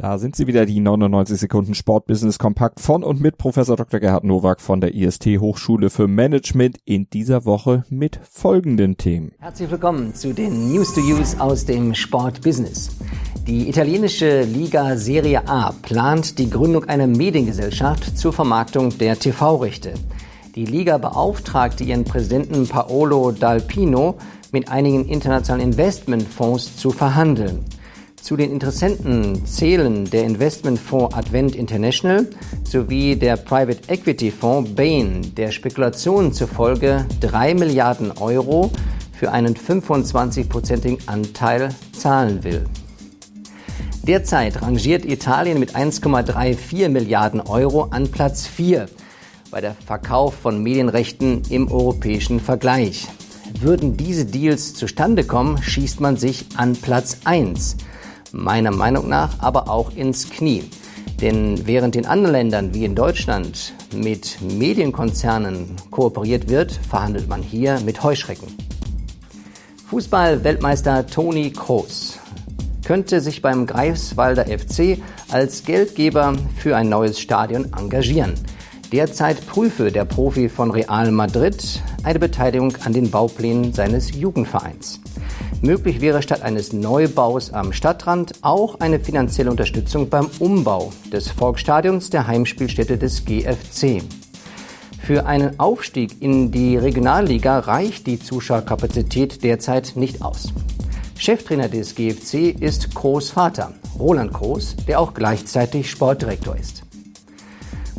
[0.00, 3.98] Da sind sie wieder, die 99 Sekunden Sportbusiness Kompakt von und mit Professor Dr.
[3.98, 9.32] Gerhard Nowak von der IST Hochschule für Management in dieser Woche mit folgenden Themen.
[9.40, 12.90] Herzlich willkommen zu den News to Use aus dem Sportbusiness.
[13.48, 19.94] Die italienische Liga Serie A plant die Gründung einer Mediengesellschaft zur Vermarktung der TV-Rechte.
[20.54, 24.16] Die Liga beauftragte ihren Präsidenten Paolo Dalpino
[24.52, 27.64] mit einigen internationalen Investmentfonds zu verhandeln.
[28.22, 32.26] Zu den Interessenten zählen der Investmentfonds Advent International
[32.62, 38.70] sowie der Private Equity Fonds Bain, der Spekulationen zufolge 3 Milliarden Euro
[39.12, 42.64] für einen 25-prozentigen Anteil zahlen will.
[44.02, 48.88] Derzeit rangiert Italien mit 1,34 Milliarden Euro an Platz 4
[49.50, 53.06] bei der Verkauf von Medienrechten im europäischen Vergleich.
[53.60, 57.76] Würden diese Deals zustande kommen, schießt man sich an Platz 1
[58.32, 60.64] meiner Meinung nach aber auch ins Knie.
[61.20, 67.80] Denn während in anderen Ländern wie in Deutschland mit Medienkonzernen kooperiert wird, verhandelt man hier
[67.80, 68.46] mit Heuschrecken.
[69.90, 72.18] Fußball-Weltmeister Toni Kroos
[72.84, 74.98] könnte sich beim Greifswalder FC
[75.30, 78.34] als Geldgeber für ein neues Stadion engagieren.
[78.92, 85.00] Derzeit prüfe der Profi von Real Madrid eine Beteiligung an den Bauplänen seines Jugendvereins.
[85.60, 92.08] Möglich wäre statt eines Neubaus am Stadtrand auch eine finanzielle Unterstützung beim Umbau des Volksstadions
[92.08, 94.02] der Heimspielstätte des GFC.
[95.02, 100.52] Für einen Aufstieg in die Regionalliga reicht die Zuschauerkapazität derzeit nicht aus.
[101.18, 106.87] Cheftrainer des GFC ist Kroos Vater, Roland Kroos, der auch gleichzeitig Sportdirektor ist.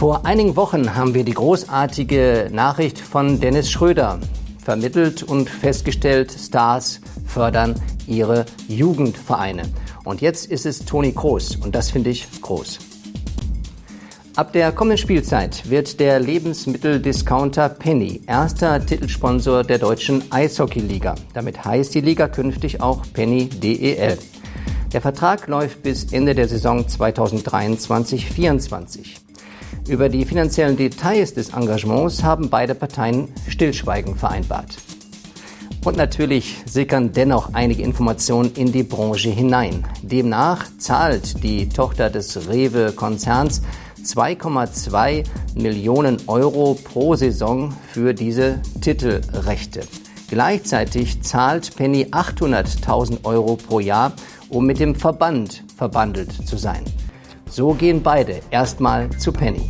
[0.00, 4.18] Vor einigen Wochen haben wir die großartige Nachricht von Dennis Schröder
[4.58, 7.74] vermittelt und festgestellt, Stars fördern
[8.06, 9.64] ihre Jugendvereine.
[10.04, 12.78] Und jetzt ist es Toni Kroos und das finde ich groß.
[14.36, 21.14] Ab der kommenden Spielzeit wird der Lebensmitteldiscounter Penny erster Titelsponsor der deutschen Eishockeyliga.
[21.34, 24.16] Damit heißt die Liga künftig auch Penny DEL.
[24.94, 29.29] Der Vertrag läuft bis Ende der Saison 2023-24.
[29.88, 34.76] Über die finanziellen Details des Engagements haben beide Parteien Stillschweigen vereinbart.
[35.84, 39.84] Und natürlich sickern dennoch einige Informationen in die Branche hinein.
[40.02, 43.62] Demnach zahlt die Tochter des Rewe-Konzerns
[44.04, 45.24] 2,2
[45.54, 49.80] Millionen Euro pro Saison für diese Titelrechte.
[50.28, 54.12] Gleichzeitig zahlt Penny 800.000 Euro pro Jahr,
[54.48, 56.84] um mit dem Verband verbandelt zu sein.
[57.50, 59.68] So gehen beide erstmal zu Penny.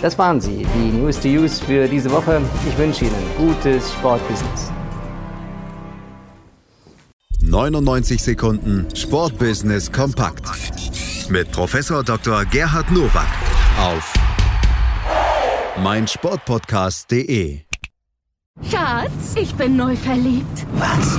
[0.00, 2.40] Das waren sie, die News to Use für diese Woche.
[2.66, 4.72] Ich wünsche Ihnen gutes Sportbusiness.
[7.40, 10.44] 99 Sekunden Sportbusiness kompakt
[11.28, 12.44] mit Professor Dr.
[12.46, 13.28] Gerhard Nowak
[13.78, 14.12] auf
[15.82, 17.60] meinsportpodcast.de.
[18.70, 20.66] Schatz, ich bin neu verliebt.
[20.74, 21.18] Was?